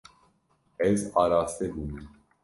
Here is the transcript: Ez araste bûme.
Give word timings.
Ez 0.87 1.01
araste 1.21 1.65
bûme. 1.73 2.03